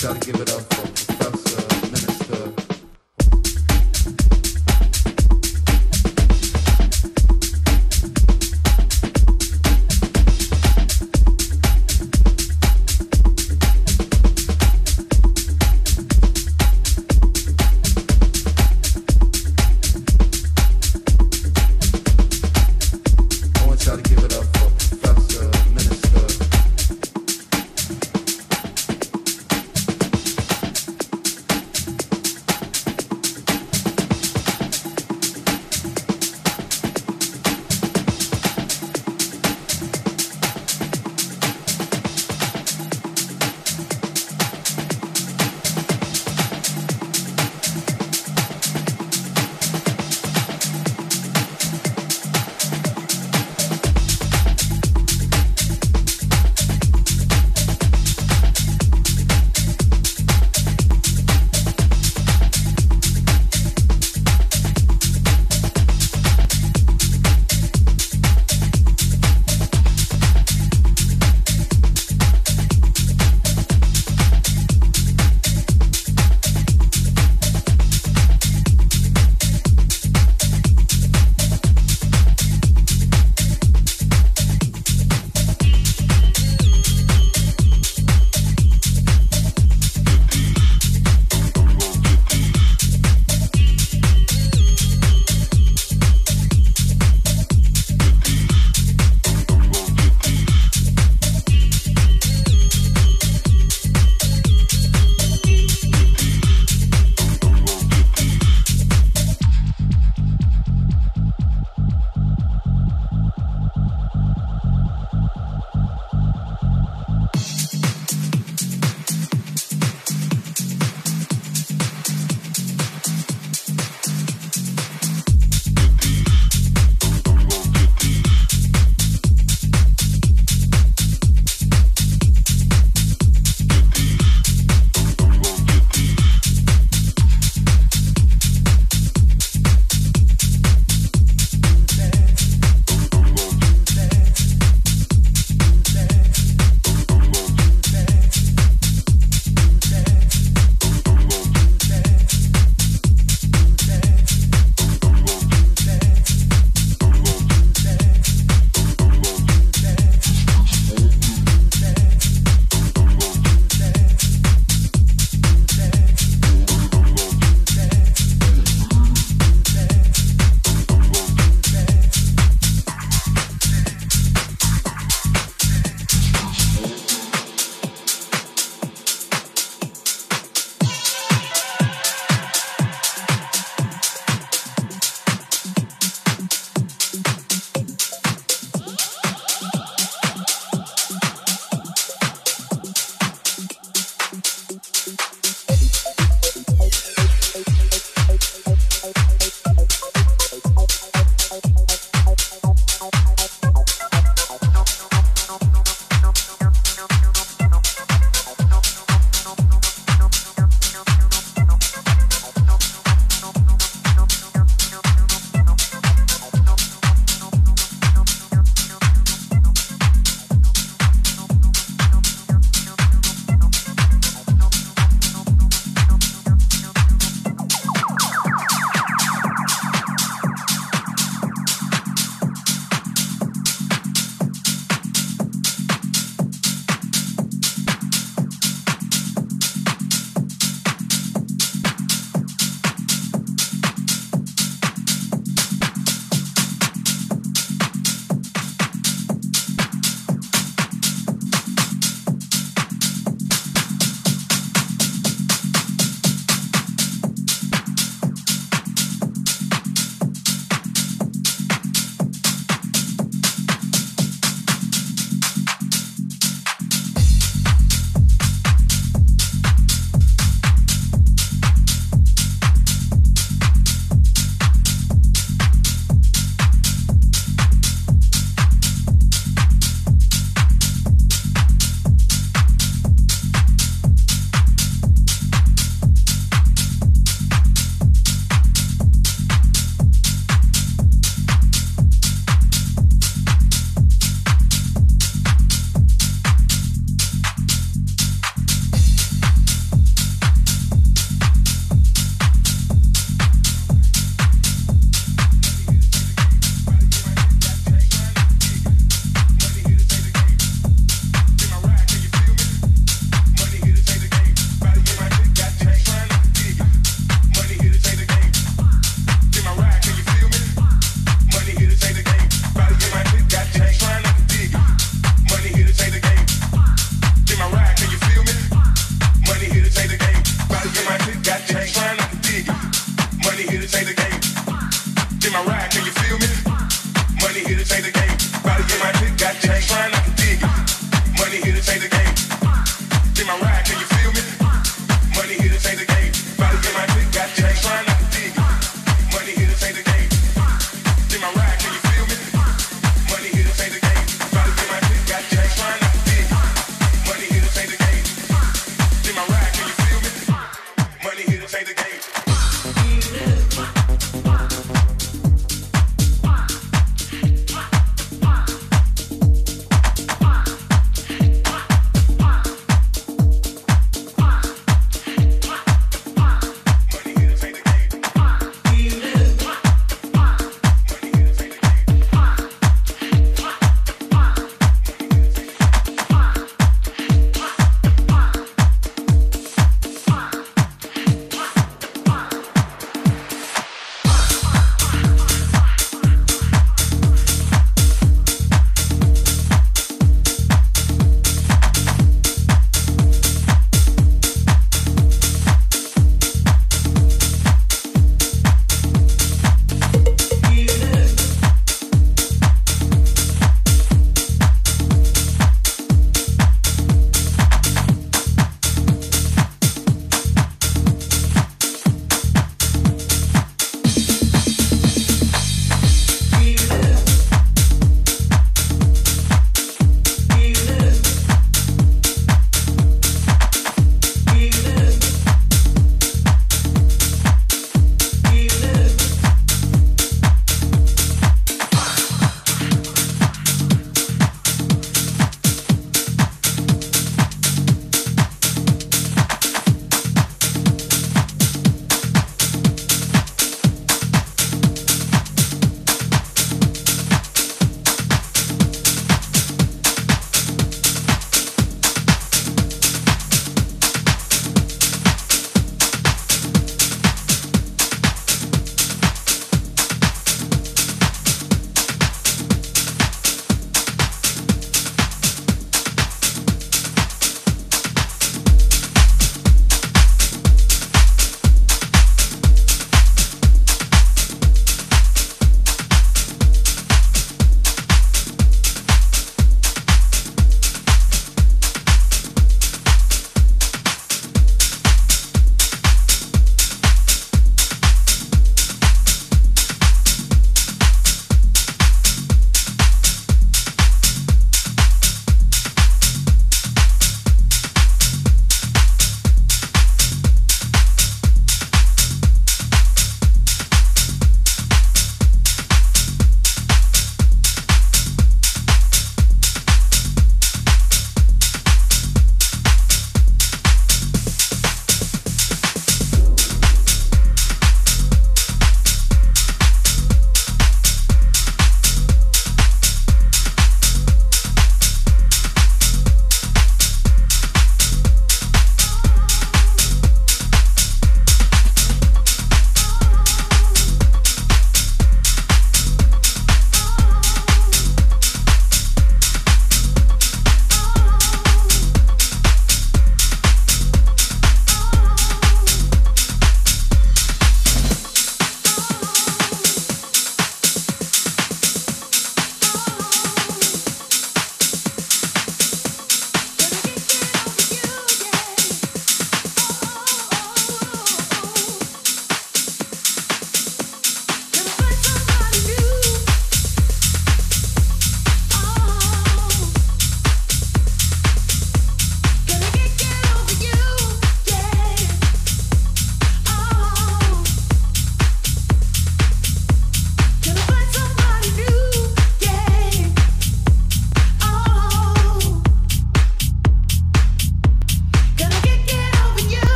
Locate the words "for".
0.74-0.97